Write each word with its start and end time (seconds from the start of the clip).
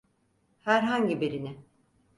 Herhangi 0.59 1.21
birini. 1.21 1.57